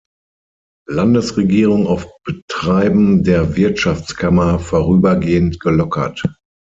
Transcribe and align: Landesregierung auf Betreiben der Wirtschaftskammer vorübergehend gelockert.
Landesregierung 0.89 1.85
auf 1.85 2.07
Betreiben 2.23 3.23
der 3.23 3.55
Wirtschaftskammer 3.55 4.57
vorübergehend 4.57 5.59
gelockert. 5.59 6.23